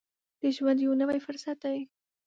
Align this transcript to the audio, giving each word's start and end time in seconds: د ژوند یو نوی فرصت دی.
د 0.41 0.43
ژوند 0.55 0.77
یو 0.85 0.93
نوی 1.01 1.19
فرصت 1.25 1.57
دی. 1.65 1.79